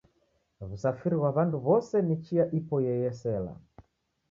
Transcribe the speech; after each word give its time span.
W'usafiri 0.67 1.15
ghwa 1.19 1.29
w'andu 1.35 1.57
w'ose 1.65 1.95
ni 2.07 2.15
chia 2.23 2.43
ipoiye 2.57 2.93
yesela. 3.03 3.51